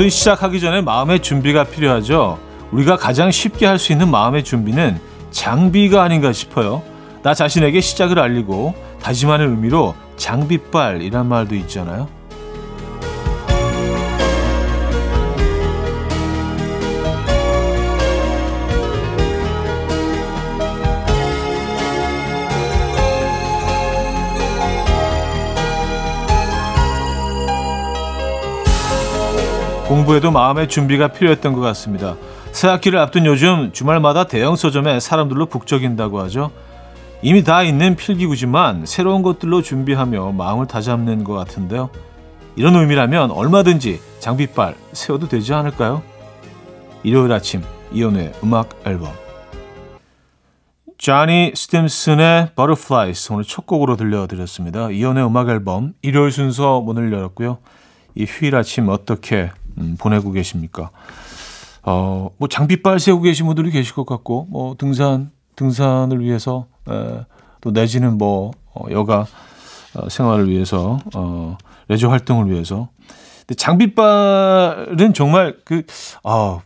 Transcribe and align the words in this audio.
뭐든 0.00 0.08
시작하기 0.08 0.60
전에 0.60 0.80
마음의 0.80 1.20
준비가 1.20 1.64
필요하죠. 1.64 2.38
우리가 2.72 2.96
가장 2.96 3.30
쉽게 3.30 3.66
할 3.66 3.78
수 3.78 3.92
있는 3.92 4.10
마음의 4.10 4.44
준비는 4.44 4.98
장비가 5.30 6.02
아닌가 6.02 6.32
싶어요. 6.32 6.82
나 7.22 7.34
자신에게 7.34 7.82
시작을 7.82 8.18
알리고 8.18 8.74
다짐하는 9.02 9.50
의미로 9.50 9.94
장비빨이란 10.16 11.28
말도 11.28 11.54
있잖아요. 11.54 12.08
공부에도 29.90 30.30
마음의 30.30 30.68
준비가 30.68 31.08
필요했던 31.08 31.52
것 31.52 31.60
같습니다. 31.62 32.14
새 32.52 32.68
학기를 32.68 33.00
앞둔 33.00 33.26
요즘 33.26 33.72
주말마다 33.72 34.22
대형 34.22 34.54
서점에 34.54 35.00
사람들로 35.00 35.46
북적인다고 35.46 36.20
하죠. 36.20 36.52
이미 37.22 37.42
다 37.42 37.64
있는 37.64 37.96
필기구지만 37.96 38.86
새로운 38.86 39.22
것들로 39.22 39.62
준비하며 39.62 40.30
마음을 40.30 40.68
다잡는 40.68 41.24
것 41.24 41.32
같은데요. 41.32 41.90
이런 42.54 42.76
의미라면 42.76 43.32
얼마든지 43.32 44.00
장비빨 44.20 44.76
세워도 44.92 45.26
되지 45.26 45.54
않을까요? 45.54 46.02
일요일 47.02 47.32
아침 47.32 47.60
이연우의 47.90 48.34
음악 48.44 48.68
앨범 48.86 49.12
자니 50.98 51.50
스팀슨의 51.52 52.50
Butterflies 52.54 53.32
오늘 53.32 53.42
첫 53.42 53.66
곡으로 53.66 53.96
들려드렸습니다. 53.96 54.90
이연우의 54.92 55.26
음악 55.26 55.48
앨범 55.48 55.94
일요일 56.00 56.30
순서 56.30 56.80
문을 56.80 57.12
열었고요. 57.12 57.58
이 58.14 58.24
휴일 58.24 58.54
아침 58.54 58.88
어떻게 58.88 59.50
음, 59.78 59.96
보내고 59.98 60.32
계십니까? 60.32 60.90
어, 61.82 62.30
뭐 62.36 62.48
장비빨 62.48 63.00
세우고 63.00 63.22
계신 63.22 63.46
분들이 63.46 63.70
계실 63.70 63.94
것 63.94 64.04
같고, 64.06 64.46
뭐 64.50 64.74
등산, 64.76 65.30
등산을 65.56 66.20
위해서, 66.20 66.66
에, 66.88 67.24
또 67.60 67.70
내지는 67.70 68.18
뭐, 68.18 68.52
어, 68.74 68.84
여가 68.90 69.26
어, 69.94 70.08
생활을 70.08 70.48
위해서, 70.48 70.98
어, 71.14 71.56
레저 71.88 72.08
활동을 72.08 72.50
위해서. 72.50 72.88
근데 73.40 73.54
장비빨은 73.56 75.14
정말 75.14 75.56
그, 75.64 75.82
아, 76.22 76.60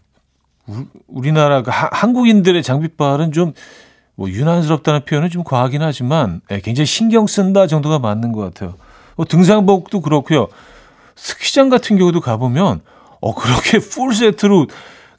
우, 0.66 0.84
우리나라, 1.06 1.62
그 1.62 1.70
하, 1.70 1.88
한국인들의 1.92 2.62
장비빨은 2.62 3.32
좀, 3.32 3.54
뭐, 4.16 4.28
유난스럽다는 4.28 5.04
표현은 5.04 5.30
좀 5.30 5.42
과하긴 5.42 5.82
하지만, 5.82 6.40
예, 6.50 6.60
굉장히 6.60 6.86
신경 6.86 7.26
쓴다 7.26 7.66
정도가 7.66 7.98
맞는 7.98 8.32
것 8.32 8.40
같아요. 8.42 8.74
뭐 9.16 9.24
등산복도 9.24 10.00
그렇고요. 10.00 10.48
스키장 11.16 11.68
같은 11.68 11.96
경우도 11.96 12.20
가보면, 12.20 12.80
어, 13.24 13.34
그렇게 13.34 13.78
풀 13.78 14.14
세트로, 14.14 14.66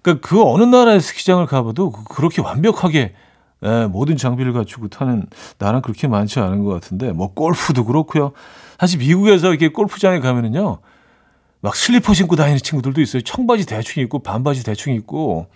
그러니까 0.03 0.27
그 0.27 0.43
어느 0.43 0.61
나라의 0.63 1.01
스키장을 1.01 1.43
가봐도 1.47 1.91
그 1.91 2.03
그렇게 2.03 2.39
완벽하게 2.39 3.15
예, 3.63 3.87
모든 3.87 4.15
장비를 4.15 4.53
갖추고 4.53 4.89
타는 4.89 5.25
나라는 5.57 5.81
그렇게 5.81 6.07
많지 6.07 6.39
않은 6.39 6.63
것 6.63 6.69
같은데, 6.69 7.11
뭐 7.13 7.33
골프도 7.33 7.83
그렇고요. 7.85 8.33
사실 8.79 8.99
미국에서 8.99 9.49
이렇게 9.49 9.69
골프장에 9.69 10.19
가면은요, 10.19 10.77
막 11.61 11.75
슬리퍼 11.75 12.13
신고 12.13 12.35
다니는 12.35 12.59
친구들도 12.59 13.01
있어요. 13.01 13.23
청바지 13.23 13.65
대충 13.65 14.03
입고 14.03 14.19
반바지 14.19 14.63
대충 14.63 14.93
입고, 14.93 15.47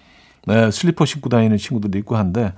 네, 0.47 0.71
슬리퍼 0.71 1.05
신고 1.05 1.29
다니는 1.29 1.57
친구들도 1.57 1.99
있고 1.99 2.17
한데, 2.17 2.53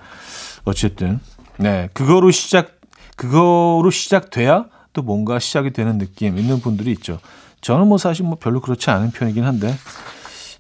어쨌든, 0.63 1.19
네, 1.57 1.89
그거로 1.93 2.31
시작, 2.31 2.79
그거로 3.17 3.89
시작돼야 3.91 4.67
또 4.93 5.01
뭔가 5.01 5.37
시작이 5.39 5.71
되는 5.71 5.97
느낌 5.97 6.37
있는 6.37 6.61
분들이 6.61 6.91
있죠. 6.91 7.19
저는 7.61 7.87
뭐 7.87 7.97
사실 7.97 8.25
뭐 8.25 8.37
별로 8.39 8.59
그렇지 8.59 8.89
않은 8.89 9.11
편이긴 9.11 9.43
한데 9.43 9.73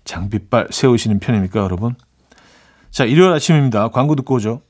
장비빨 0.05 0.67
세우시는 0.71 1.19
편입니까, 1.19 1.59
여러분? 1.59 1.95
자, 2.89 3.05
일요일 3.05 3.33
아침입니다. 3.33 3.89
광고 3.89 4.15
듣고 4.15 4.35
오죠. 4.35 4.61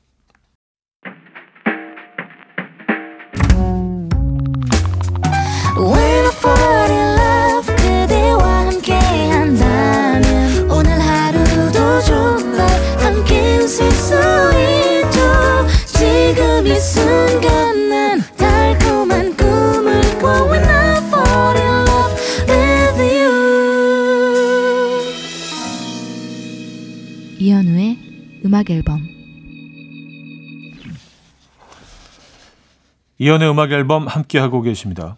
이연의 33.22 33.48
음악 33.48 33.70
앨범 33.70 34.08
함께 34.08 34.40
하고 34.40 34.62
계십니다. 34.62 35.14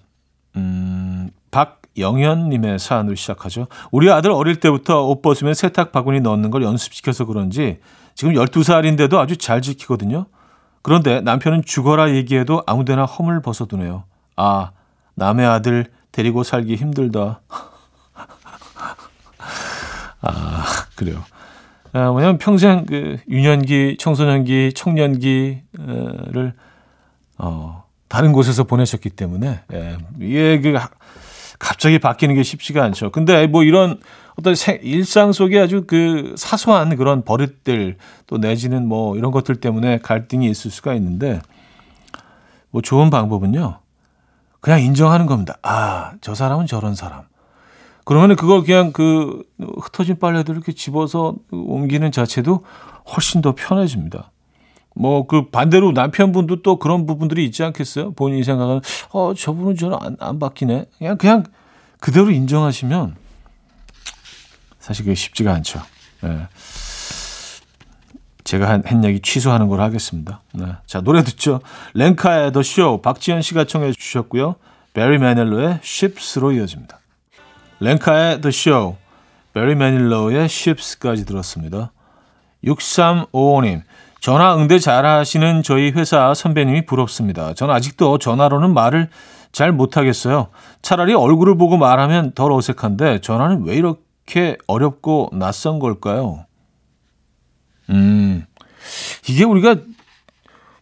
음, 0.56 1.30
박영현님의 1.50 2.78
사안으로 2.78 3.14
시작하죠. 3.14 3.66
우리 3.90 4.10
아들 4.10 4.30
어릴 4.30 4.60
때부터 4.60 5.06
옷 5.06 5.22
벗으면 5.22 5.54
세탁 5.54 5.90
바구니 5.90 6.20
넣는 6.20 6.50
걸 6.50 6.64
연습시켜서 6.64 7.24
그런지 7.24 7.78
지금 8.14 8.34
12살인데도 8.34 9.14
아주 9.14 9.38
잘 9.38 9.62
지키거든요. 9.62 10.26
그런데 10.82 11.22
남편은 11.22 11.62
죽어라 11.64 12.10
얘기해도 12.10 12.62
아무데나 12.66 13.06
허물 13.06 13.40
벗어두네요. 13.40 14.04
아, 14.36 14.72
남의 15.14 15.46
아들 15.46 15.86
데리고 16.12 16.42
살기 16.42 16.74
힘들다. 16.74 17.40
아, 20.20 20.64
그래요. 20.94 21.24
아, 21.94 22.10
왜냐면 22.10 22.36
평생 22.36 22.84
그 22.84 23.16
유년기, 23.30 23.96
청소년기, 23.98 24.74
청년기를 24.74 25.62
어, 27.38 27.83
다른 28.14 28.32
곳에서 28.32 28.62
보내셨기 28.62 29.10
때문에 29.10 29.62
예, 29.72 29.98
이게 30.20 30.60
그 30.60 30.78
갑자기 31.58 31.98
바뀌는 31.98 32.36
게 32.36 32.44
쉽지가 32.44 32.84
않죠. 32.84 33.10
근데 33.10 33.48
뭐 33.48 33.64
이런 33.64 33.98
어떤 34.38 34.54
생, 34.54 34.78
일상 34.84 35.32
속에 35.32 35.58
아주 35.58 35.82
그 35.84 36.36
사소한 36.38 36.94
그런 36.94 37.24
버릇들 37.24 37.96
또 38.28 38.38
내지는 38.38 38.86
뭐 38.86 39.16
이런 39.16 39.32
것들 39.32 39.56
때문에 39.56 39.98
갈등이 39.98 40.48
있을 40.48 40.70
수가 40.70 40.94
있는데 40.94 41.40
뭐 42.70 42.82
좋은 42.82 43.10
방법은요. 43.10 43.80
그냥 44.60 44.80
인정하는 44.80 45.26
겁니다. 45.26 45.58
아, 45.62 46.12
저 46.20 46.36
사람은 46.36 46.66
저런 46.66 46.94
사람. 46.94 47.22
그러면 48.04 48.36
그걸 48.36 48.62
그냥 48.62 48.92
그 48.92 49.42
흩어진 49.58 50.20
빨래들을 50.20 50.58
이렇게 50.58 50.72
집어서 50.72 51.34
옮기는 51.50 52.12
자체도 52.12 52.64
훨씬 53.12 53.42
더 53.42 53.56
편해집니다. 53.56 54.30
뭐 54.94 55.26
그 55.26 55.50
반대로 55.50 55.92
남편분도 55.92 56.62
또 56.62 56.78
그런 56.78 57.06
부분들이 57.06 57.44
있지 57.44 57.62
않겠어요? 57.64 58.12
본인이 58.12 58.44
생각하는 58.44 58.80
어 59.10 59.34
저분은 59.34 59.76
저는 59.76 59.98
안, 60.00 60.16
안 60.20 60.38
바뀌네. 60.38 60.86
그냥 60.98 61.18
그냥 61.18 61.44
그대로 62.00 62.30
인정하시면 62.30 63.16
사실 64.78 65.04
그게 65.04 65.14
쉽지가 65.14 65.52
않죠. 65.54 65.80
네. 66.22 66.46
제가 68.44 68.68
한, 68.68 68.82
한 68.84 69.04
얘기 69.04 69.20
취소하는 69.20 69.68
걸 69.68 69.80
하겠습니다. 69.80 70.42
네. 70.52 70.66
자 70.86 71.00
노래 71.00 71.24
듣죠. 71.24 71.60
랭카의 71.94 72.52
더 72.52 72.60
쇼 72.62 73.00
박지현 73.00 73.42
씨가 73.42 73.64
청해 73.64 73.92
주셨고요. 73.92 74.56
베리 74.92 75.18
매넬로의 75.18 75.80
Ships로 75.82 76.52
이어집니다. 76.52 77.00
랭카의 77.80 78.40
Show, 78.44 78.96
베리 79.52 79.74
매닐러의 79.74 80.44
Ships까지 80.44 81.24
들었습니다. 81.26 81.90
6355님, 82.64 83.82
전화 84.24 84.56
응대 84.56 84.78
잘 84.78 85.04
하시는 85.04 85.62
저희 85.62 85.90
회사 85.90 86.32
선배님이 86.32 86.86
부럽습니다. 86.86 87.52
전 87.52 87.70
아직도 87.70 88.16
전화로는 88.16 88.72
말을 88.72 89.10
잘 89.52 89.70
못하겠어요. 89.70 90.48
차라리 90.80 91.12
얼굴을 91.12 91.58
보고 91.58 91.76
말하면 91.76 92.32
덜 92.32 92.50
어색한데 92.50 93.20
전화는 93.20 93.64
왜 93.66 93.74
이렇게 93.74 94.56
어렵고 94.66 95.28
낯선 95.34 95.78
걸까요? 95.78 96.46
음, 97.90 98.46
이게 99.28 99.44
우리가 99.44 99.76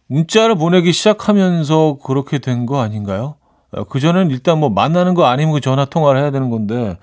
문자를 0.07 0.55
보내기 0.55 0.93
시작하면서 0.93 1.97
그렇게 2.01 2.39
된 2.39 2.65
거 2.65 2.79
아닌가요? 2.79 3.35
어, 3.73 3.83
그전에는 3.83 4.31
일단 4.31 4.57
뭐 4.57 4.69
만나는 4.69 5.15
거 5.15 5.25
아니면 5.25 5.53
그 5.53 5.59
전화 5.59 5.83
통화를 5.83 6.21
해야 6.21 6.31
되는 6.31 6.49
건데 6.49 6.97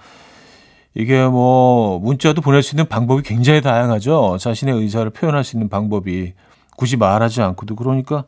이게 0.95 1.25
뭐 1.27 1.99
문자도 2.01 2.41
보낼 2.43 2.63
수 2.63 2.75
있는 2.75 2.87
방법이 2.87 3.23
굉장히 3.23 3.61
다양하죠. 3.61 4.39
자신의 4.41 4.75
의사를 4.75 5.09
표현할 5.11 5.45
수 5.45 5.57
있는 5.57 5.69
방법이 5.69 6.33
굳이 6.77 6.97
말하지 6.97 7.43
않고도 7.43 7.77
그러니까 7.77 8.25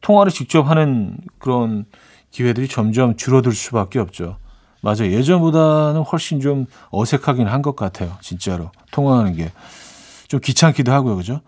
통화를 0.00 0.32
직접 0.32 0.62
하는 0.62 1.16
그런 1.38 1.84
기회들이 2.30 2.68
점점 2.68 3.16
줄어들 3.16 3.52
수밖에 3.52 3.98
없죠. 3.98 4.36
맞아. 4.80 5.04
예전보다는 5.06 6.02
훨씬 6.02 6.40
좀 6.40 6.66
어색하긴 6.90 7.46
한 7.48 7.62
것 7.62 7.74
같아요. 7.76 8.12
진짜로. 8.20 8.70
통화하는 8.92 9.34
게. 9.34 9.50
좀 10.28 10.40
귀찮기도 10.40 10.92
하고요. 10.92 11.16
그죠? 11.16 11.40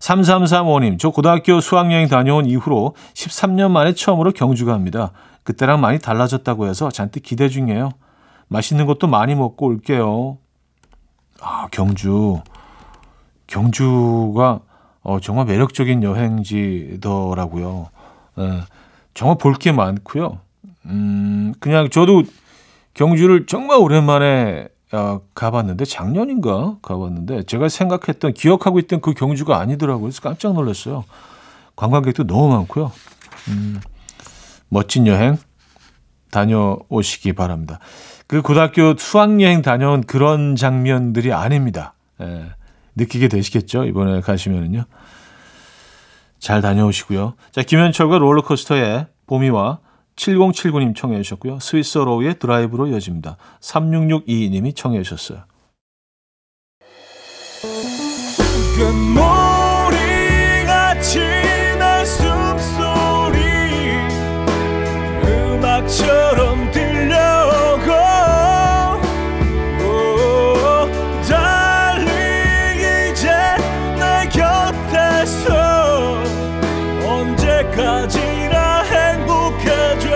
3335님, 0.00 0.98
저 0.98 1.10
고등학교 1.10 1.60
수학여행 1.60 2.08
다녀온 2.08 2.46
이후로 2.46 2.94
13년 3.14 3.70
만에 3.72 3.92
처음으로 3.94 4.30
경주 4.32 4.64
갑니다. 4.64 5.10
그때랑 5.42 5.80
많이 5.80 5.98
달라졌다고 5.98 6.66
해서 6.68 6.90
잔뜩 6.90 7.24
기대 7.24 7.48
중이에요. 7.48 7.90
맛있는 8.48 8.86
것도 8.86 9.06
많이 9.06 9.34
먹고 9.34 9.66
올게요. 9.66 10.38
아, 11.40 11.68
경주. 11.70 12.40
경주가 13.46 14.60
어, 15.02 15.20
정말 15.20 15.46
매력적인 15.46 16.02
여행지더라고요. 16.02 17.88
예, 18.38 18.60
정말 19.14 19.38
볼 19.38 19.54
게 19.54 19.72
많고요. 19.72 20.38
음, 20.86 21.54
그냥 21.60 21.88
저도 21.90 22.24
경주를 22.94 23.46
정말 23.46 23.78
오랜만에 23.78 24.68
어, 24.92 25.20
가봤는데 25.34 25.84
작년인가 25.84 26.76
가봤는데 26.82 27.44
제가 27.44 27.68
생각했던 27.68 28.34
기억하고 28.34 28.78
있던 28.80 29.00
그 29.00 29.12
경주가 29.14 29.58
아니더라고요. 29.60 30.02
그래서 30.04 30.20
깜짝 30.20 30.52
놀랐어요. 30.54 31.04
관광객도 31.76 32.26
너무 32.26 32.48
많고요. 32.48 32.90
음, 33.48 33.80
멋진 34.68 35.06
여행 35.06 35.36
다녀오시기 36.30 37.32
바랍니다. 37.32 37.78
그 38.26 38.42
고등학교 38.42 38.96
수학여행 38.96 39.62
다녀온 39.62 40.02
그런 40.02 40.54
장면들이 40.56 41.32
아닙니다. 41.32 41.94
예, 42.20 42.50
느끼게 42.96 43.28
되시겠죠? 43.28 43.84
이번에 43.84 44.20
가시면은요. 44.20 44.84
잘 46.38 46.60
다녀오시고요. 46.60 47.34
자, 47.50 47.62
김현철과 47.62 48.18
롤러코스터의 48.18 49.06
봄이와 49.26 49.78
7079님 50.16 50.94
청해 50.96 51.22
주셨고요. 51.22 51.60
스위스 51.60 51.98
로우의 51.98 52.38
드라이브로 52.38 52.88
이어집니다. 52.88 53.36
3662님이 53.60 54.74
청해 54.74 55.02
주셨어요. 55.02 55.44
음악처럼 65.88 66.70
들려오고 66.70 67.90
오, 69.82 71.22
달리 71.26 73.10
이제 73.10 73.30
내 73.96 74.28
곁에서 74.28 76.22
언제까지나 77.06 78.82
행복해져 78.82 80.08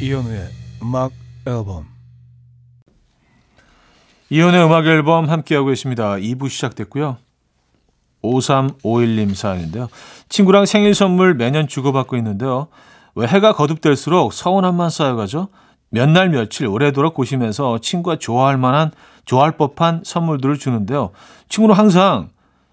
이현우의 0.00 0.50
음악 0.82 1.12
앨범 1.46 1.86
이연의 4.28 4.64
음악 4.66 4.84
앨범 4.86 5.30
함께하고 5.30 5.68
계십니다. 5.68 6.16
2부 6.16 6.50
시작됐고요. 6.50 7.16
5351님 8.22 9.34
사연인데요. 9.34 9.88
친구랑 10.28 10.66
생일 10.66 10.94
선물 10.94 11.34
매년 11.34 11.68
주고받고 11.68 12.16
있는데요. 12.16 12.68
왜 13.14 13.26
해가 13.26 13.52
거듭될수록 13.54 14.32
서운함만 14.32 14.90
쌓여가죠? 14.90 15.48
몇 15.90 16.08
날 16.10 16.28
며칠 16.30 16.66
오래도록 16.66 17.14
보시면서 17.14 17.78
친구가 17.78 18.16
좋아할 18.18 18.58
만한, 18.58 18.90
좋아할 19.24 19.56
법한 19.56 20.02
선물들을 20.04 20.58
주는데요. 20.58 21.12
친구는 21.48 21.74
항상, 21.76 22.30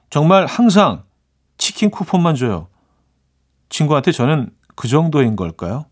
정말 0.09 0.45
항상 0.45 1.03
치킨 1.57 1.89
쿠폰만 1.91 2.35
줘요. 2.35 2.67
친구한테 3.69 4.11
저는 4.11 4.49
그 4.75 4.87
정도인 4.87 5.35
걸까요? 5.35 5.85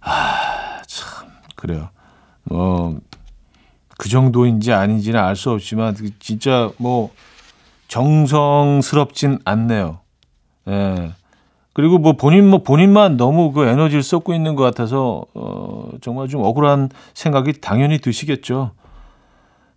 아, 0.00 0.80
참, 0.86 1.28
그래요. 1.56 1.90
뭐, 2.44 2.98
그 3.98 4.08
정도인지 4.08 4.72
아닌지는 4.72 5.20
알 5.20 5.36
수 5.36 5.50
없지만, 5.50 5.94
그 5.94 6.16
진짜 6.18 6.70
뭐, 6.78 7.10
정성스럽진 7.94 9.38
않네요. 9.44 10.00
예. 10.66 11.12
그리고 11.72 11.98
뭐 11.98 12.14
본인, 12.14 12.48
뭐 12.48 12.62
본인만 12.64 13.16
너무 13.16 13.52
그 13.52 13.66
에너지를 13.66 14.02
쏟고 14.02 14.34
있는 14.34 14.56
것 14.56 14.64
같아서, 14.64 15.24
어, 15.34 15.90
정말 16.00 16.26
좀 16.26 16.42
억울한 16.42 16.90
생각이 17.14 17.60
당연히 17.60 17.98
드시겠죠. 17.98 18.72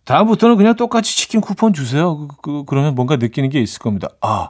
다음부터는 0.05 0.57
그냥 0.57 0.75
똑같이 0.75 1.15
치킨 1.15 1.41
쿠폰 1.41 1.73
주세요. 1.73 2.17
그, 2.17 2.27
그, 2.41 2.63
그러면 2.65 2.95
뭔가 2.95 3.17
느끼는 3.17 3.49
게 3.49 3.61
있을 3.61 3.79
겁니다. 3.79 4.07
아, 4.21 4.49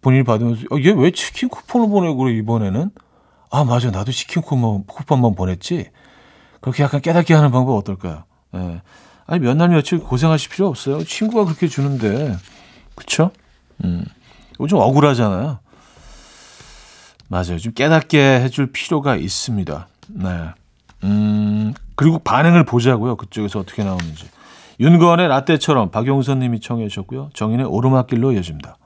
본인이 0.00 0.24
받으면서, 0.24 0.62
어, 0.70 0.78
얘왜 0.78 1.10
치킨 1.10 1.50
쿠폰을 1.50 1.88
보내고 1.88 2.16
그래, 2.16 2.34
이번에는? 2.36 2.90
아, 3.50 3.64
맞아. 3.64 3.90
나도 3.90 4.12
치킨 4.12 4.42
쿠폰, 4.42 4.86
쿠폰만 4.86 5.34
보냈지. 5.34 5.90
그렇게 6.62 6.84
약간 6.84 7.02
깨닫게 7.02 7.34
하는 7.34 7.50
방법 7.50 7.76
어떨까요? 7.76 8.24
예. 8.54 8.80
아니 9.26 9.40
몇 9.40 9.54
날 9.56 9.68
며칠 9.68 9.98
고생하실 9.98 10.50
필요 10.50 10.68
없어요. 10.68 11.04
친구가 11.04 11.44
그렇게 11.44 11.68
주는데 11.68 12.36
그쵸? 12.94 13.30
음, 13.84 14.04
좀 14.68 14.78
억울하잖아요. 14.78 15.58
맞아요. 17.28 17.58
좀 17.58 17.72
깨닫게 17.72 18.18
해줄 18.40 18.72
필요가 18.72 19.16
있습니다. 19.16 19.88
네. 20.08 20.50
음, 21.04 21.72
그리고 21.94 22.18
반응을 22.18 22.64
보자고요. 22.64 23.16
그쪽에서 23.16 23.58
어떻게 23.60 23.82
나오는지. 23.82 24.28
윤건의 24.80 25.28
라떼처럼 25.28 25.90
박용선 25.90 26.40
님이 26.40 26.60
청해 26.60 26.88
주셨고요. 26.88 27.30
정인의 27.34 27.66
오르막길로 27.66 28.32
이어집니다. 28.32 28.76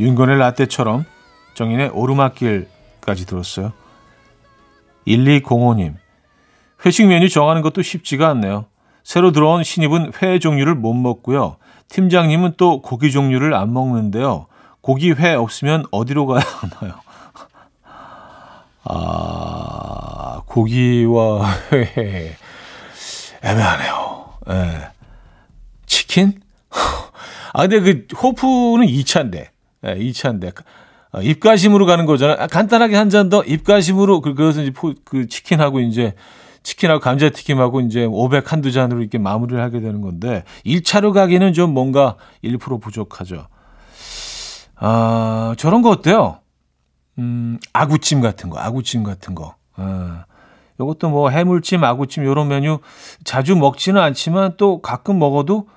윤건의 0.00 0.38
라떼처럼 0.38 1.04
정인의 1.54 1.90
오르막길까지 1.90 3.26
들었어요. 3.26 3.72
1205님. 5.06 5.94
회식 6.84 7.06
메뉴 7.06 7.28
정하는 7.28 7.62
것도 7.62 7.82
쉽지가 7.82 8.28
않네요. 8.30 8.66
새로 9.02 9.32
들어온 9.32 9.62
신입은 9.64 10.12
회 10.22 10.38
종류를 10.38 10.74
못 10.74 10.92
먹고요. 10.94 11.56
팀장님은 11.88 12.54
또 12.56 12.82
고기 12.82 13.10
종류를 13.12 13.54
안 13.54 13.72
먹는데요. 13.72 14.46
고기 14.80 15.12
회 15.12 15.34
없으면 15.34 15.84
어디로 15.90 16.26
가야 16.26 16.40
하나요? 16.80 16.94
아, 18.84 20.42
고기와 20.46 21.48
회 21.72 22.36
애매하네요. 23.42 24.28
예. 24.50 24.88
치킨? 25.86 26.40
아, 27.52 27.66
근데 27.66 27.80
그 27.80 28.06
호프는 28.16 28.86
2차인데. 28.86 29.46
예, 29.86 29.94
2차인데. 29.94 30.52
어, 31.12 31.20
입가심으로 31.20 31.86
가는 31.86 32.06
거잖아요. 32.06 32.36
아, 32.40 32.46
간단하게 32.46 32.96
한 32.96 33.08
잔 33.10 33.28
더 33.28 33.42
입가심으로 33.44 34.20
그 34.20 34.34
그래서 34.34 34.62
이제 34.62 34.70
포, 34.72 34.92
그 35.04 35.26
치킨하고 35.28 35.80
이제 35.80 36.14
치킨하고 36.66 36.98
감자튀김하고 36.98 37.80
이제 37.82 38.04
500 38.04 38.52
한두 38.52 38.72
잔으로 38.72 39.00
이렇게 39.00 39.18
마무리를 39.18 39.62
하게 39.62 39.80
되는 39.80 40.00
건데 40.00 40.42
1차로 40.64 41.12
가기는 41.12 41.52
좀 41.52 41.72
뭔가 41.72 42.16
1% 42.42 42.80
부족하죠. 42.80 43.46
아, 44.74 45.54
저런 45.58 45.82
거 45.82 45.90
어때요? 45.90 46.40
음, 47.18 47.58
아구찜 47.72 48.20
같은 48.20 48.50
거, 48.50 48.58
아구찜 48.58 49.04
같은 49.04 49.36
거. 49.36 49.54
아, 49.76 50.24
요것도 50.80 51.08
뭐 51.08 51.30
해물찜, 51.30 51.84
아구찜 51.84 52.24
요런 52.24 52.48
메뉴 52.48 52.80
자주 53.22 53.54
먹지는 53.54 54.02
않지만 54.02 54.54
또 54.56 54.82
가끔 54.82 55.20
먹어도 55.20 55.68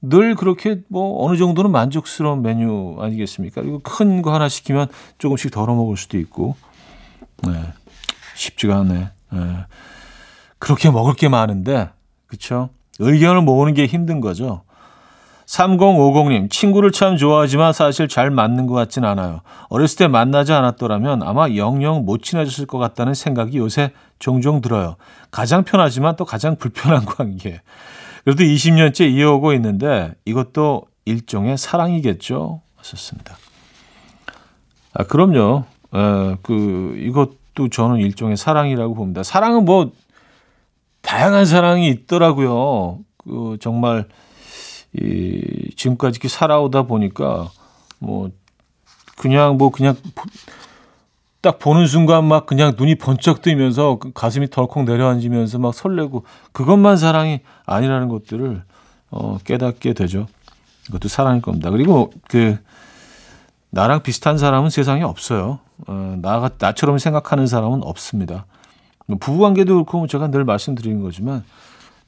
늘 0.00 0.36
그렇게 0.36 0.82
뭐 0.86 1.26
어느 1.26 1.36
정도는 1.36 1.72
만족스러운 1.72 2.42
메뉴 2.42 2.96
아니겠습니까? 3.00 3.62
이거 3.62 3.80
큰거 3.82 4.32
하나 4.32 4.48
시키면 4.48 4.86
조금씩 5.18 5.50
덜어 5.50 5.74
먹을 5.74 5.96
수도 5.96 6.16
있고. 6.16 6.54
네. 7.42 7.60
쉽지가 8.36 8.78
않네. 8.78 9.10
네. 9.32 9.66
그렇게 10.58 10.90
먹을 10.90 11.14
게 11.14 11.28
많은데, 11.28 11.90
그쵸? 12.26 12.70
의견을 12.98 13.42
모으는 13.42 13.74
게 13.74 13.86
힘든 13.86 14.20
거죠. 14.20 14.62
3050님, 15.46 16.50
친구를 16.50 16.92
참 16.92 17.16
좋아하지만 17.16 17.72
사실 17.72 18.06
잘 18.06 18.30
맞는 18.30 18.66
것 18.66 18.74
같진 18.74 19.04
않아요. 19.04 19.40
어렸을 19.70 19.96
때 19.96 20.06
만나지 20.06 20.52
않았더라면 20.52 21.22
아마 21.22 21.48
영영 21.48 22.04
못 22.04 22.22
친해졌을 22.22 22.66
것 22.66 22.76
같다는 22.76 23.14
생각이 23.14 23.56
요새 23.56 23.92
종종 24.18 24.60
들어요. 24.60 24.96
가장 25.30 25.64
편하지만 25.64 26.16
또 26.16 26.26
가장 26.26 26.56
불편한 26.56 27.04
관계. 27.06 27.62
그래도 28.24 28.44
20년째 28.44 29.10
이어오고 29.10 29.54
있는데 29.54 30.12
이것도 30.26 30.82
일종의 31.06 31.56
사랑이겠죠? 31.56 32.60
하셨습니다. 32.76 33.38
아, 34.92 35.04
그럼요. 35.04 35.64
에, 35.94 36.36
그, 36.42 36.94
이것도 36.98 37.70
저는 37.70 38.00
일종의 38.00 38.36
사랑이라고 38.36 38.94
봅니다. 38.94 39.22
사랑은 39.22 39.64
뭐, 39.64 39.92
다양한 41.08 41.46
사랑이 41.46 41.88
있더라고요. 41.88 42.98
그, 43.16 43.56
정말, 43.62 44.06
이, 44.92 45.70
지금까지 45.74 46.16
이렇게 46.16 46.28
살아오다 46.28 46.82
보니까, 46.82 47.50
뭐, 47.98 48.28
그냥 49.16 49.56
뭐, 49.56 49.70
그냥, 49.70 49.96
딱 51.40 51.58
보는 51.58 51.86
순간 51.86 52.26
막 52.26 52.44
그냥 52.44 52.74
눈이 52.76 52.96
번쩍 52.96 53.40
뜨면서 53.40 53.98
그 53.98 54.12
가슴이 54.12 54.50
덜컥 54.50 54.84
내려앉으면서 54.84 55.58
막 55.58 55.72
설레고 55.72 56.24
그것만 56.50 56.96
사랑이 56.96 57.40
아니라는 57.64 58.08
것들을 58.08 58.64
어, 59.12 59.38
깨닫게 59.44 59.92
되죠. 59.94 60.26
이것도 60.88 61.06
사랑일 61.08 61.40
겁니다. 61.40 61.70
그리고 61.70 62.12
그 62.28 62.58
나랑 63.70 64.02
비슷한 64.02 64.36
사람은 64.36 64.70
세상에 64.70 65.04
없어요. 65.04 65.60
어, 65.86 66.18
나 66.20 66.50
나처럼 66.58 66.98
생각하는 66.98 67.46
사람은 67.46 67.84
없습니다. 67.84 68.44
부부관계도 69.16 69.74
그렇고 69.74 70.06
제가 70.06 70.30
늘 70.30 70.44
말씀드리는 70.44 71.02
거지만 71.02 71.44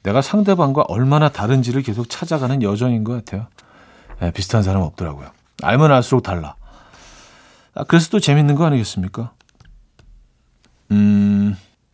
내가 0.03 0.21
상대방과 0.21 0.83
얼마나 0.87 1.29
다른지를 1.29 1.81
계속 1.81 2.09
찾아가는 2.09 2.61
여정인 2.61 3.03
것 3.03 3.13
같아요. 3.13 3.47
네, 4.19 4.31
비슷한 4.31 4.63
사람 4.63 4.83
없더라고요. 4.83 5.29
알면 5.63 5.91
알수록 5.91 6.23
달라. 6.23 6.55
아, 7.73 7.83
그래서 7.83 8.09
또 8.09 8.19
재밌는 8.19 8.55
거 8.55 8.65
아니겠습니까? 8.65 9.31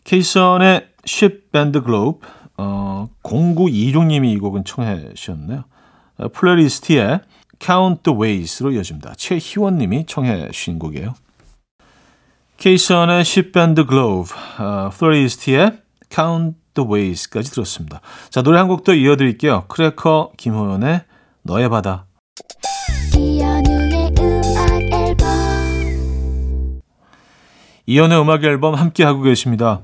케이선의 0.04 0.88
Ship 1.06 1.52
Band 1.52 1.82
Globe, 1.82 2.22
어, 2.58 3.10
0926님이 3.24 4.34
이 4.34 4.38
곡은 4.40 4.64
청해 4.64 5.14
주셨네요. 5.14 5.66
어, 6.18 6.28
플레리스트의 6.30 7.20
Count 7.60 8.04
the 8.04 8.18
Ways로 8.18 8.72
이어집니다. 8.72 9.14
최희원님이 9.16 10.06
청해 10.06 10.50
주신 10.52 10.80
곡이에요. 10.80 11.14
케이선의 12.58 13.22
Ship 13.22 13.52
Band 13.52 13.84
Globe, 13.88 14.32
어, 14.60 14.90
플레리스트의 14.98 15.80
Count 16.10 16.58
the 16.74 16.88
Ways까지 16.90 17.52
들었습니다. 17.52 18.02
자, 18.30 18.42
노래 18.42 18.58
한 18.58 18.68
곡 18.68 18.84
더 18.84 18.94
이어드릴게요. 18.94 19.66
크래커 19.68 20.32
김호연의 20.38 21.02
너의 21.44 21.70
바다. 21.70 22.06
이현우의 23.16 24.12
음악 24.20 24.82
앨범 24.94 26.82
이현우의 27.86 28.22
음악 28.22 28.44
앨범 28.44 28.76
함께 28.76 29.04
하고 29.04 29.22
계십니다. 29.22 29.82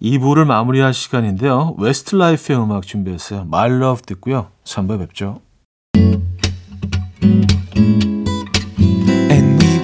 2부를 0.00 0.44
마무리할 0.46 0.94
시간인데요. 0.94 1.76
웨스트 1.78 2.16
라이프의 2.16 2.58
음악 2.60 2.86
준비했어요. 2.86 3.42
My 3.42 3.70
Love 3.70 4.02
듣고요. 4.06 4.48
3부에 4.64 4.98
뵙죠. 4.98 5.40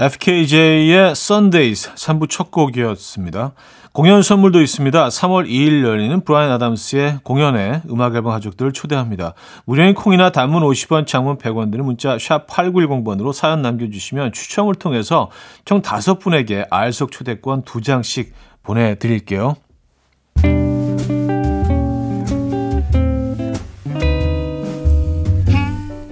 FKJ의 0.00 1.10
Sundays 1.10 1.92
3부 1.94 2.30
첫 2.30 2.52
곡이었습니다. 2.52 3.52
공연 3.90 4.22
선물도 4.22 4.62
있습니다. 4.62 5.08
3월 5.08 5.48
2일 5.48 5.82
열리는 5.82 6.20
브라이언 6.20 6.52
아담스의 6.52 7.18
공연에 7.24 7.82
음악 7.90 8.14
앨범 8.14 8.32
가족들을 8.32 8.72
초대합니다. 8.72 9.34
무료인 9.64 9.94
콩이나 9.94 10.30
단문 10.30 10.62
50원, 10.62 11.04
장문 11.04 11.38
100원 11.38 11.72
드는 11.72 11.84
문자 11.84 12.16
샵 12.16 12.46
8910번으로 12.46 13.32
사연 13.32 13.60
남겨주시면 13.60 14.32
추첨을 14.32 14.76
통해서 14.76 15.32
총 15.64 15.82
5분에게 15.82 16.68
알석 16.70 17.10
초대권 17.10 17.62
2장씩 17.62 18.28
보내드릴게요. 18.62 19.56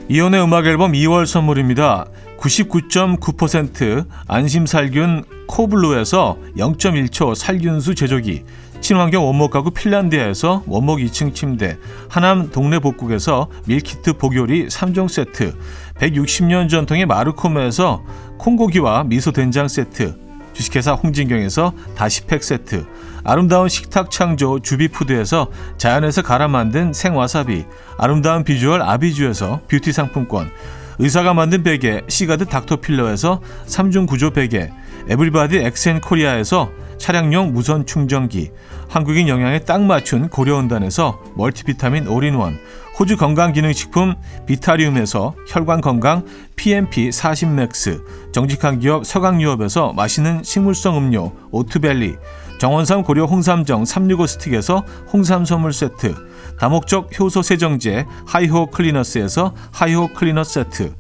이혼의 0.09 0.43
음악 0.43 0.67
앨범 0.67 0.93
2월 0.93 1.27
선물입니다. 1.27 2.07
99.9% 2.39 4.07
안심살균 4.27 5.25
코블루에서 5.47 6.39
0.1초 6.57 7.35
살균수 7.35 7.95
제조기, 7.95 8.45
친환경 8.81 9.27
원목 9.27 9.51
가구 9.51 9.71
핀란드에서 9.71 10.63
원목 10.67 10.99
2층 10.99 11.35
침대, 11.35 11.79
하남 12.09 12.51
동네 12.51 12.79
복국에서 12.79 13.49
밀키트 13.67 14.15
복요리 14.15 14.69
3종 14.69 15.09
세트, 15.09 15.57
160년 15.99 16.69
전통의 16.69 17.07
마르코메에서 17.07 18.05
콩고기와 18.39 19.05
미소 19.05 19.33
된장 19.33 19.69
세트, 19.69 20.19
주식회사 20.53 20.93
홍진경에서 20.93 21.73
다시팩 21.97 22.43
세트, 22.43 22.87
아름다운 23.25 23.69
식탁 23.69 24.11
창조 24.11 24.61
주비푸드에서 24.61 25.49
자연에서 25.79 26.23
갈아 26.23 26.49
만든 26.49 26.93
생와사비, 26.93 27.65
아름다운 27.99 28.45
비주얼 28.45 28.83
아비주에서 28.83 29.63
뷰티 29.69 29.93
상품권, 29.93 30.51
의사가 30.99 31.35
만든 31.35 31.63
베개 31.63 32.03
시가드 32.09 32.47
닥터필러에서 32.47 33.41
3중 33.67 34.07
구조 34.07 34.31
베개, 34.31 34.71
에브리바디 35.09 35.59
엑센 35.59 36.01
코리아에서 36.01 36.71
차량용 36.99 37.53
무선 37.53 37.85
충전기, 37.87 38.51
한국인 38.89 39.29
영양에 39.29 39.61
딱 39.61 39.83
맞춘 39.83 40.29
고려은단에서 40.29 41.21
멀티비타민 41.37 42.09
올인원, 42.09 42.59
호주 42.99 43.19
건강기능식품 43.19 44.15
비타리움에서 44.47 45.35
혈관건강 45.49 46.25
PMP 46.57 47.11
40맥스, 47.11 48.33
정직한 48.33 48.79
기업 48.79 49.05
서강유업에서 49.05 49.93
맛있는 49.93 50.43
식물성 50.43 50.97
음료 50.97 51.33
오트벨리, 51.51 52.17
정원삼 52.59 53.03
고려 53.03 53.27
홍삼정 53.27 53.85
365 53.85 54.27
스틱에서 54.27 54.85
홍삼 55.13 55.45
선물 55.45 55.73
세트, 55.73 56.15
다목적 56.59 57.19
효소 57.19 57.43
세정제 57.43 58.07
하이호 58.27 58.67
클리너스에서 58.67 59.55
하이호 59.73 60.09
클리너 60.15 60.43
세트, 60.43 60.95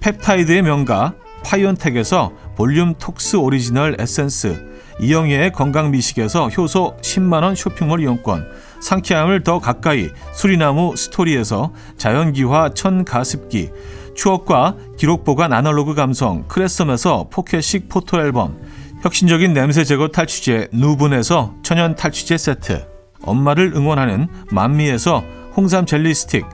펩타이드의 0.00 0.62
명가 0.62 1.14
파이온텍에서 1.44 2.32
볼륨 2.56 2.94
톡스 2.94 3.36
오리지널 3.36 3.96
에센스, 4.00 4.66
이영애의 5.00 5.52
건강 5.52 5.90
미식에서 5.92 6.48
효소 6.48 6.96
10만 7.00 7.42
원 7.44 7.54
쇼핑몰 7.54 8.00
이용권, 8.00 8.46
상쾌함을 8.80 9.44
더 9.44 9.58
가까이 9.60 10.08
수리나무 10.32 10.94
스토리에서 10.96 11.72
자연기화 11.96 12.70
천 12.74 13.04
가습기, 13.04 13.70
추억과 14.14 14.76
기록 14.98 15.24
보관 15.24 15.52
아날로그 15.52 15.94
감성 15.94 16.46
크레썸에서 16.48 17.28
포켓식 17.30 17.88
포토 17.88 18.20
앨범, 18.20 18.58
혁신적인 19.02 19.54
냄새 19.54 19.82
제거 19.82 20.08
탈취제 20.08 20.68
누분에서 20.72 21.54
천연 21.62 21.94
탈취제 21.94 22.36
세트, 22.36 22.86
엄마를 23.22 23.72
응원하는 23.74 24.28
만미에서 24.52 25.24
홍삼 25.56 25.86
젤리 25.86 26.14
스틱, 26.14 26.44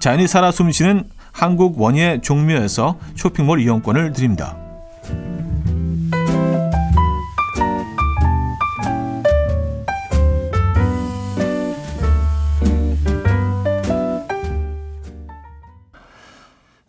자연이 0.00 0.28
살아 0.28 0.52
숨쉬는 0.52 1.04
한국 1.32 1.80
원예 1.80 2.20
종묘에서 2.22 2.98
쇼핑몰 3.16 3.60
이용권을 3.60 4.12
드립니다. 4.12 4.56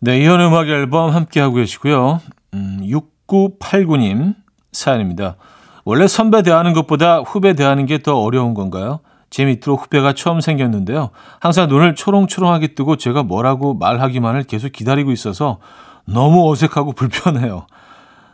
네, 0.00 0.20
이현 0.20 0.40
음악 0.40 0.68
앨범 0.68 1.10
함께하고 1.10 1.56
계시고요. 1.56 2.20
음, 2.54 2.78
6989님 2.82 4.36
사연입니다. 4.72 5.36
원래 5.84 6.06
선배 6.06 6.42
대하는 6.42 6.72
것보다 6.74 7.20
후배 7.20 7.54
대하는 7.54 7.86
게 7.86 7.98
더 7.98 8.20
어려운 8.20 8.54
건가요? 8.54 9.00
제 9.30 9.44
밑으로 9.44 9.76
후배가 9.76 10.14
처음 10.14 10.40
생겼는데요. 10.40 11.10
항상 11.40 11.68
눈을 11.68 11.94
초롱초롱하게 11.94 12.74
뜨고 12.74 12.96
제가 12.96 13.22
뭐라고 13.22 13.74
말하기만을 13.74 14.44
계속 14.44 14.72
기다리고 14.72 15.12
있어서 15.12 15.58
너무 16.06 16.50
어색하고 16.50 16.92
불편해요. 16.92 17.66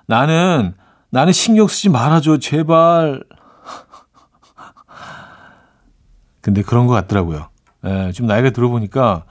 나는, 0.07 0.75
나는 1.11 1.33
신경 1.33 1.67
쓰지 1.67 1.89
말아줘, 1.89 2.39
제발. 2.39 3.23
근데 6.41 6.63
그런 6.63 6.87
것 6.87 6.93
같더라고요. 6.95 7.49
예, 7.87 8.13
좀 8.13 8.27
나이가 8.27 8.51
들어보니까, 8.51 9.25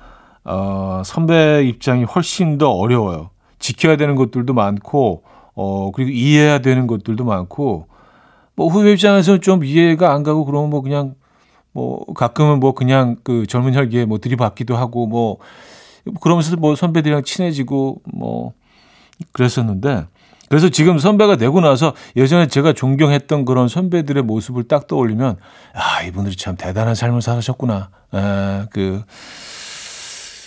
어, 0.43 1.01
선배 1.05 1.63
입장이 1.63 2.03
훨씬 2.03 2.57
더 2.57 2.71
어려워요. 2.71 3.29
지켜야 3.59 3.95
되는 3.95 4.15
것들도 4.15 4.53
많고, 4.53 5.23
어, 5.55 5.91
그리고 5.91 6.11
이해해야 6.11 6.59
되는 6.59 6.87
것들도 6.87 7.23
많고, 7.23 7.87
뭐 8.55 8.67
후배 8.67 8.91
입장에서 8.91 9.39
좀 9.39 9.63
이해가 9.63 10.13
안 10.13 10.23
가고 10.23 10.45
그러면 10.45 10.69
뭐 10.69 10.81
그냥 10.81 11.15
뭐 11.71 12.05
가끔은 12.13 12.59
뭐 12.59 12.73
그냥 12.73 13.17
그 13.23 13.45
젊은 13.47 13.73
혈기에 13.73 14.05
뭐 14.05 14.19
들이받기도 14.19 14.75
하고 14.75 15.07
뭐 15.07 15.37
그러면서 16.21 16.55
뭐 16.55 16.75
선배들이랑 16.75 17.23
친해지고 17.23 18.01
뭐 18.13 18.53
그랬었는데 19.31 20.05
그래서 20.49 20.69
지금 20.69 20.99
선배가 20.99 21.37
되고 21.37 21.61
나서 21.61 21.93
예전에 22.15 22.47
제가 22.47 22.73
존경했던 22.73 23.45
그런 23.45 23.67
선배들의 23.67 24.21
모습을 24.21 24.65
딱 24.67 24.85
떠올리면 24.85 25.37
아 25.73 26.03
이분들이 26.03 26.35
참 26.35 26.55
대단한 26.55 26.93
삶을 26.93 27.23
살으셨구나. 27.23 27.89
에, 28.13 28.65
그 28.71 29.01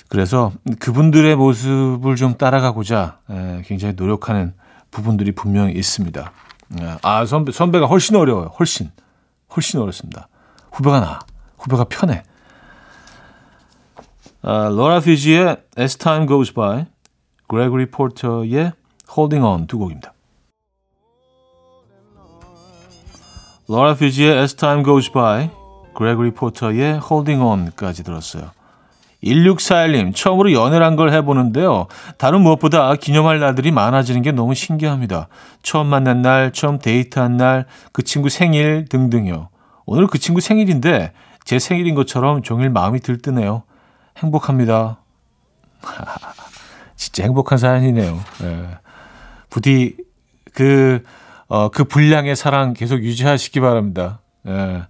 그래서 0.09 0.53
그분들의 0.79 1.35
모습을 1.35 2.15
좀 2.15 2.35
따라가고자 2.35 3.19
에, 3.29 3.63
굉장히 3.65 3.95
노력하는 3.97 4.53
부분들이 4.97 5.33
분명히 5.33 5.73
있습니다. 5.75 6.33
에, 6.81 6.97
아 7.03 7.27
선배 7.27 7.53
선배가 7.53 7.87
훨씬 7.87 8.17
어려워요. 8.17 8.51
훨씬 8.59 8.91
훨씬 9.55 9.81
어렵습니다. 9.81 10.29
후배가 10.73 11.01
나. 11.01 11.21
후배가 11.59 11.85
편해. 11.85 12.23
아, 14.43 14.69
로라 14.69 15.01
피지의 15.01 15.57
As 15.79 15.97
Time 15.97 16.27
Goes 16.27 16.55
By, 16.55 16.87
그레고리 17.49 17.91
포터의 17.91 18.73
Holding 19.11 19.45
On 19.45 19.67
두 19.67 19.79
곡입니다. 19.79 20.13
로라 23.69 23.95
피지의 23.95 24.39
As 24.39 24.55
Time 24.55 24.85
Goes 24.85 25.11
By, 25.11 25.51
그레고리 25.95 26.33
포터의 26.33 27.01
Holding 27.03 27.43
On까지 27.43 28.05
들었어요. 28.05 28.56
1641님, 29.25 30.15
처음으로 30.15 30.53
연애란 30.53 30.97
걸 30.97 31.13
해보는데요. 31.13 31.87
다른 32.19 32.43
무엇보다 32.43 32.95
기념할 32.97 33.41
날들이 33.41 33.71
많아지는 33.71 34.23
게 34.23 34.33
너무 34.33 34.55
신기합니다. 34.55 35.29
처음 35.63 35.89
만난 35.89 36.23
날, 36.23 36.53
처음 36.53 36.79
데이트한 36.79 37.37
날, 37.37 37.67
그 37.93 38.03
친구 38.03 38.29
생일 38.29 38.87
등등요. 38.89 39.49
오늘 39.87 40.07
그 40.07 40.19
친구 40.19 40.41
생일인데 40.41 41.13
제 41.45 41.59
생일인 41.59 41.95
것처럼 41.95 42.43
종일 42.43 42.71
마음이 42.71 43.01
들뜨네요. 43.01 43.63
행복합니다. 44.19 44.99
진짜 46.97 47.23
행복한 47.25 47.59
사연이네요. 47.59 48.21
예. 48.43 48.69
부디 49.49 49.97
그, 50.55 51.03
어, 51.49 51.69
그 51.69 51.85
분량의 51.85 52.35
사랑 52.35 52.73
계속 52.73 53.03
유지하시기 53.03 53.61
바랍니다. 53.61 54.21
예. 54.47 54.83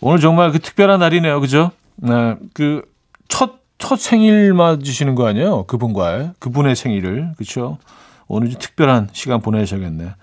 오늘 0.00 0.20
정말 0.20 0.52
그 0.52 0.58
특별한 0.58 1.00
날이네요. 1.00 1.40
그죠? 1.40 1.70
네. 1.96 2.36
그, 2.52 2.82
첫, 3.28 3.60
첫 3.78 3.98
생일 3.98 4.54
맞으시는 4.54 5.14
거 5.14 5.26
아니에요? 5.26 5.64
그분과의. 5.64 6.32
그분의 6.38 6.76
생일을. 6.76 7.32
그쵸? 7.36 7.78
오늘 8.26 8.50
좀 8.50 8.58
특별한 8.58 9.08
시간 9.12 9.40
보내셔야겠네. 9.40 10.14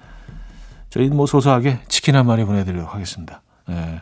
저희 0.89 1.09
뭐 1.09 1.25
소소하게 1.25 1.79
치킨 1.87 2.15
한 2.15 2.25
마리 2.25 2.43
보내드리도록 2.43 2.93
하겠습니다. 2.93 3.41
예. 3.69 4.01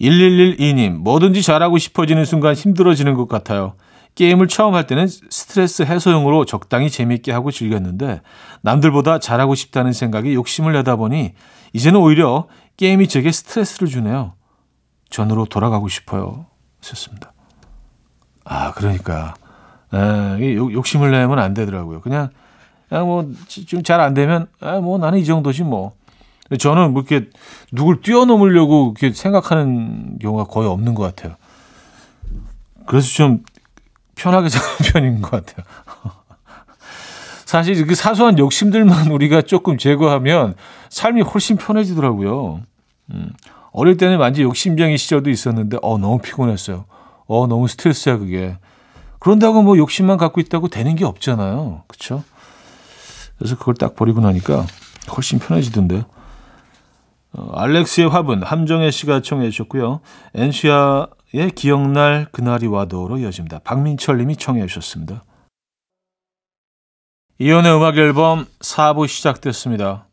1112님, 0.00 0.92
뭐든지 0.92 1.42
잘하고 1.42 1.76
싶어지는 1.78 2.24
순간 2.24 2.54
힘들어지는 2.54 3.14
것 3.14 3.28
같아요. 3.28 3.74
게임을 4.14 4.48
처음 4.48 4.74
할 4.74 4.86
때는 4.86 5.06
스트레스 5.08 5.82
해소용으로 5.82 6.44
적당히 6.44 6.90
재미있게 6.90 7.32
하고 7.32 7.50
즐겼는데 7.50 8.22
남들보다 8.62 9.18
잘하고 9.18 9.54
싶다는 9.54 9.92
생각에 9.92 10.34
욕심을 10.34 10.72
내다 10.72 10.96
보니 10.96 11.32
이제는 11.72 12.00
오히려 12.00 12.46
게임이 12.76 13.08
제게 13.08 13.30
스트레스를 13.30 13.88
주네요. 13.88 14.34
전으로 15.10 15.44
돌아가고 15.46 15.88
싶어요. 15.88 16.46
썼습니다. 16.80 17.32
아, 18.44 18.72
그러니까. 18.72 19.34
에, 19.92 20.54
욕심을 20.56 21.10
내면 21.10 21.38
안 21.38 21.52
되더라고요. 21.54 22.00
그냥, 22.00 22.30
그냥 22.88 23.06
뭐, 23.06 23.30
좀 23.66 23.82
잘 23.82 24.00
안 24.00 24.14
되면, 24.14 24.46
아, 24.60 24.78
뭐, 24.80 24.98
나는 24.98 25.18
이 25.18 25.24
정도지 25.24 25.64
뭐. 25.64 25.92
저는 26.58 26.92
뭐 26.92 27.02
이렇게 27.06 27.28
누굴 27.70 28.00
뛰어넘으려고 28.02 28.94
이렇게 28.98 29.14
생각하는 29.14 30.18
경우가 30.20 30.44
거의 30.44 30.68
없는 30.68 30.94
것 30.96 31.02
같아요. 31.04 31.36
그래서 32.86 33.06
좀 33.08 33.44
편하게 34.16 34.48
사는 34.50 34.66
편인 34.92 35.22
것 35.22 35.30
같아요. 35.30 35.64
사실 37.46 37.86
그 37.86 37.94
사소한 37.94 38.36
욕심들만 38.38 39.12
우리가 39.12 39.42
조금 39.42 39.78
제거하면 39.78 40.54
삶이 40.88 41.22
훨씬 41.22 41.56
편해지더라고요. 41.56 42.62
음, 43.12 43.32
어릴 43.72 43.96
때는 43.96 44.18
완전 44.18 44.44
욕심병의 44.44 44.98
시절도 44.98 45.30
있었는데, 45.30 45.78
어, 45.82 45.98
너무 45.98 46.18
피곤했어요. 46.18 46.86
어, 47.26 47.46
너무 47.46 47.68
스트레스야, 47.68 48.18
그게. 48.18 48.58
그런다고 49.20 49.62
뭐 49.62 49.76
욕심만 49.76 50.16
갖고 50.16 50.40
있다고 50.40 50.68
되는 50.68 50.96
게 50.96 51.04
없잖아요. 51.04 51.84
그쵸? 51.86 52.24
그래서 53.38 53.56
그걸 53.56 53.74
딱 53.74 53.94
버리고 53.94 54.20
나니까 54.20 54.66
훨씬 55.16 55.38
편해지던데요. 55.38 56.04
어, 57.32 57.52
알렉스의 57.54 58.08
화분 58.08 58.42
함정혜 58.42 58.90
씨가 58.90 59.22
청해 59.22 59.50
주셨고요. 59.50 60.00
엔시아의 60.34 61.52
기억날 61.54 62.26
그날이 62.32 62.66
와도로 62.66 63.18
이어집니다. 63.18 63.60
박민철 63.60 64.18
님이 64.18 64.36
청해 64.36 64.66
주셨습니다. 64.66 65.22
이연의 67.38 67.74
음악 67.74 67.96
앨범 67.96 68.46
4부 68.58 69.08
시작됐습니다. 69.08 70.06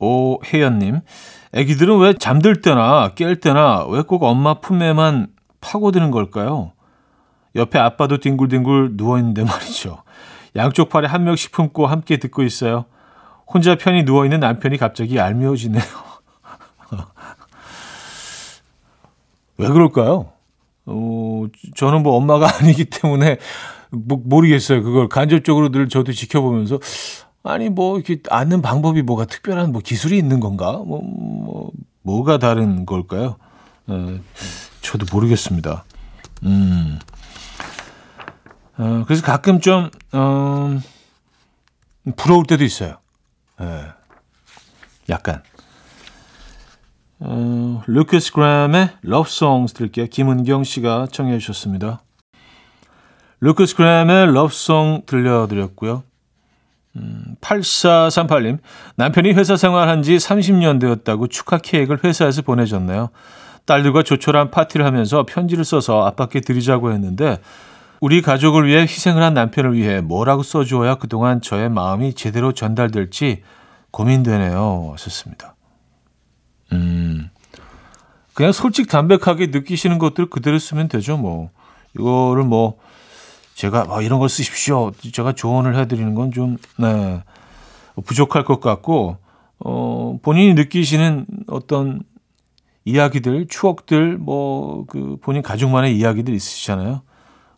오혜연 0.00 0.78
님, 0.78 1.00
애기들은 1.54 1.98
왜 1.98 2.12
잠들 2.14 2.60
때나 2.60 3.10
깰 3.14 3.40
때나 3.40 3.86
왜 3.86 4.02
꼭 4.02 4.22
엄마 4.24 4.54
품에만 4.54 5.28
파고드는 5.60 6.10
걸까요? 6.10 6.72
옆에 7.56 7.78
아빠도 7.78 8.18
뒹굴뒹굴 8.18 8.90
누워있는데 8.94 9.44
말이죠. 9.44 10.02
양쪽 10.56 10.88
팔에 10.90 11.06
한 11.08 11.24
명씩 11.24 11.52
품고 11.52 11.86
함께 11.86 12.16
듣고 12.18 12.42
있어요. 12.42 12.84
혼자 13.46 13.76
편히 13.76 14.02
누워있는 14.02 14.40
남편이 14.40 14.76
갑자기 14.76 15.16
얄미워지네요. 15.16 15.82
왜 19.58 19.68
그럴까요? 19.68 20.32
어, 20.86 21.44
저는 21.74 22.02
뭐 22.02 22.14
엄마가 22.16 22.48
아니기 22.60 22.84
때문에 22.86 23.38
뭐, 23.90 24.20
모르겠어요. 24.22 24.82
그걸 24.82 25.08
간접적으로 25.08 25.70
늘 25.70 25.88
저도 25.88 26.12
지켜보면서 26.12 26.78
아니 27.42 27.68
뭐 27.68 27.98
이렇게 27.98 28.20
앉는 28.28 28.62
방법이 28.62 29.02
뭐가 29.02 29.24
특별한 29.24 29.72
뭐 29.72 29.80
기술이 29.80 30.18
있는 30.18 30.40
건가? 30.40 30.72
뭐, 30.84 31.00
뭐 31.02 31.70
뭐가 32.02 32.38
다른 32.38 32.84
걸까요? 32.84 33.36
어, 33.86 34.18
저도 34.80 35.06
모르겠습니다. 35.12 35.84
음. 36.44 36.98
어, 38.76 39.04
그래서 39.06 39.22
가끔 39.22 39.60
좀 39.60 39.90
어, 40.12 40.78
부러울 42.16 42.46
때도 42.46 42.64
있어요. 42.64 42.98
예. 43.60 43.84
약간. 45.08 45.42
어, 47.20 47.82
루크스 47.86 48.32
그램의 48.32 48.90
Love 49.04 49.30
Songs 49.30 49.74
들게요. 49.74 50.06
김은경 50.06 50.64
씨가 50.64 51.08
청해 51.10 51.38
주셨습니다. 51.38 52.02
루크스 53.40 53.74
그램의 53.76 54.28
Love 54.28 54.54
Song 54.54 55.06
들려드렸고요. 55.06 56.04
음, 56.98 57.36
8438님, 57.40 58.58
남편이 58.96 59.32
회사 59.32 59.56
생활한 59.56 60.02
지 60.02 60.16
30년 60.16 60.80
되었다고 60.80 61.28
축하 61.28 61.58
케이크를 61.58 62.00
회사에서 62.02 62.42
보내줬네요. 62.42 63.10
딸들과 63.64 64.02
조촐한 64.02 64.50
파티를 64.50 64.84
하면서 64.84 65.24
편지를 65.26 65.64
써서 65.64 66.04
아빠께 66.06 66.40
드리자고 66.40 66.92
했는데 66.92 67.38
우리 68.00 68.22
가족을 68.22 68.66
위해 68.66 68.82
희생을 68.82 69.22
한 69.22 69.34
남편을 69.34 69.74
위해 69.74 70.00
뭐라고 70.00 70.42
써주어야 70.42 70.96
그동안 70.96 71.40
저의 71.40 71.68
마음이 71.68 72.14
제대로 72.14 72.52
전달될지 72.52 73.42
고민되네요. 73.90 74.90
하셨습니다. 74.92 75.54
음, 76.72 77.30
그냥 78.34 78.52
솔직 78.52 78.88
담백하게 78.88 79.48
느끼시는 79.48 79.98
것들 79.98 80.30
그대로 80.30 80.58
쓰면 80.58 80.88
되죠. 80.88 81.16
뭐 81.16 81.50
이거를 81.96 82.44
뭐 82.44 82.78
제가 83.58 83.86
뭐 83.86 84.02
이런 84.02 84.20
걸 84.20 84.28
쓰십시오. 84.28 84.92
제가 85.12 85.32
조언을 85.32 85.74
해드리는 85.76 86.14
건 86.14 86.30
좀 86.30 86.58
네, 86.78 87.22
부족할 88.04 88.44
것 88.44 88.60
같고 88.60 89.16
어, 89.58 90.16
본인이 90.22 90.54
느끼시는 90.54 91.26
어떤 91.48 92.02
이야기들, 92.84 93.48
추억들, 93.48 94.16
뭐 94.16 94.86
그 94.86 95.16
본인 95.20 95.42
가족만의 95.42 95.98
이야기들 95.98 96.32
있으시잖아요. 96.34 97.02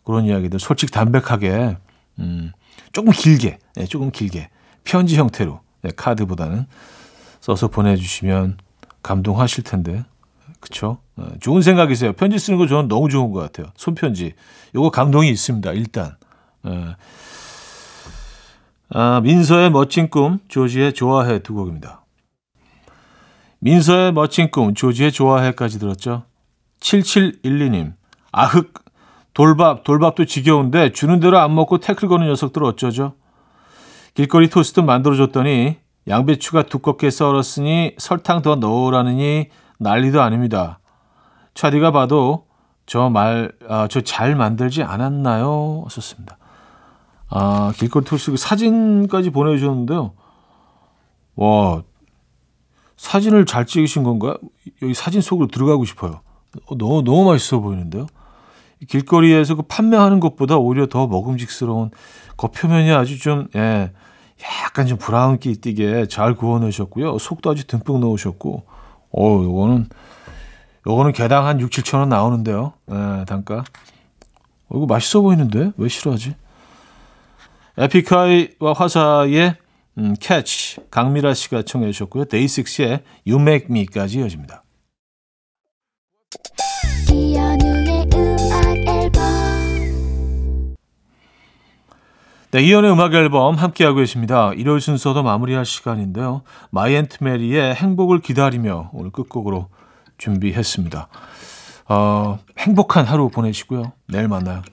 그런 0.03 0.25
이야기들 0.25 0.57
솔직 0.59 0.89
담백하게 0.89 1.77
음, 2.17 2.51
조금 2.93 3.11
길게, 3.11 3.59
네, 3.75 3.85
조금 3.85 4.09
길게 4.09 4.49
편지 4.83 5.17
형태로 5.17 5.59
네, 5.83 5.91
카드보다는 5.95 6.65
써서 7.41 7.67
보내주시면 7.67 8.57
감동하실 9.03 9.63
텐데, 9.65 10.03
그쵸? 10.61 10.99
네, 11.15 11.25
좋은 11.41 11.61
생각이세요. 11.61 12.13
편지 12.13 12.39
쓰는 12.39 12.57
거 12.57 12.67
저는 12.67 12.87
너무 12.87 13.09
좋은 13.09 13.31
것 13.31 13.39
같아요. 13.41 13.73
손편지. 13.75 14.33
요거 14.73 14.91
감동이 14.91 15.29
있습니다. 15.29 15.71
일단. 15.73 16.15
네. 16.63 16.95
아, 18.93 19.21
민서의 19.21 19.71
멋진 19.71 20.09
꿈, 20.09 20.39
조지의 20.47 20.93
좋아해 20.93 21.39
두 21.39 21.53
곡입니다. 21.53 22.05
민서의 23.59 24.13
멋진 24.13 24.51
꿈, 24.51 24.73
조지의 24.73 25.11
좋아해까지 25.11 25.79
들었죠. 25.79 26.23
7712님, 26.79 27.93
아흑, 28.31 28.73
돌밥, 29.33 29.83
돌밥도 29.83 30.25
지겨운데 30.25 30.91
주는 30.91 31.19
대로 31.19 31.39
안 31.39 31.55
먹고 31.55 31.79
태클 31.79 32.07
거는 32.09 32.27
녀석들 32.27 32.63
어쩌죠? 32.63 33.13
길거리 34.13 34.49
토스트 34.49 34.81
만들어줬더니 34.81 35.77
양배추가 36.07 36.63
두껍게 36.63 37.09
썰었으니 37.09 37.95
설탕 37.97 38.41
더 38.41 38.55
넣으라느니 38.55 39.49
난리도 39.81 40.21
아닙니다. 40.21 40.79
차디가 41.55 41.91
봐도 41.91 42.45
저 42.85 43.09
말, 43.09 43.51
아, 43.67 43.87
저 43.87 44.01
잘 44.01 44.35
만들지 44.35 44.83
않았나요? 44.83 45.85
썼습니다. 45.89 46.37
아, 47.29 47.73
길거리 47.75 48.05
토스트 48.05 48.31
그 48.31 48.37
사진까지 48.37 49.31
보내주셨는데요. 49.31 50.13
와, 51.35 51.81
사진을 52.97 53.45
잘 53.45 53.65
찍으신 53.65 54.03
건가요? 54.03 54.35
여기 54.83 54.93
사진 54.93 55.21
속으로 55.21 55.47
들어가고 55.47 55.85
싶어요. 55.85 56.21
어, 56.67 56.77
너무, 56.77 57.03
너무 57.03 57.25
맛있어 57.31 57.59
보이는데요. 57.59 58.05
길거리에서 58.87 59.55
그 59.55 59.63
판매하는 59.63 60.19
것보다 60.19 60.57
오히려 60.57 60.85
더 60.87 61.07
먹음직스러운 61.07 61.89
겉표면이 62.37 62.91
아주 62.91 63.17
좀, 63.19 63.47
예, 63.55 63.91
약간 64.63 64.85
좀 64.85 64.97
브라운기 64.97 65.55
띠게 65.55 66.07
잘 66.07 66.35
구워내셨고요. 66.35 67.17
속도 67.17 67.49
아주 67.49 67.65
듬뿍 67.65 67.99
넣으셨고, 67.99 68.65
어, 69.11 69.43
요거는, 69.43 69.89
요거는 70.87 71.11
개당 71.13 71.45
한 71.45 71.59
6, 71.59 71.69
7천 71.69 71.99
원 71.99 72.09
나오는데요. 72.09 72.73
예, 72.89 73.25
단가. 73.25 73.63
어, 74.69 74.77
이거 74.77 74.85
맛있어 74.85 75.21
보이는데? 75.21 75.71
왜 75.77 75.87
싫어하지? 75.87 76.35
에픽하이와 77.77 78.73
화사의 78.75 79.55
음, 79.97 80.15
캐치, 80.19 80.77
강미라 80.89 81.33
씨가 81.33 81.63
청해 81.63 81.91
주셨고요. 81.91 82.25
데이식스의 82.25 83.03
You 83.27 83.41
Make 83.41 83.67
Me까지 83.69 84.19
이어집니다. 84.19 84.63
네, 92.51 92.61
이현우의 92.63 92.91
음악 92.91 93.13
앨범 93.13 93.55
함께하고 93.55 93.99
계십니다. 93.99 94.51
일요일 94.53 94.81
순서도 94.81 95.23
마무리할 95.23 95.65
시간인데요. 95.65 96.41
마이 96.71 96.88
앤트 96.88 97.23
메리의 97.23 97.75
행복을 97.75 98.19
기다리며 98.19 98.89
오늘 98.91 99.09
끝곡으로 99.09 99.69
준비했습니다. 100.17 101.07
어, 101.87 102.39
행복한 102.57 103.05
하루 103.05 103.29
보내시고요. 103.29 103.93
내일 104.09 104.27
만나요. 104.27 104.63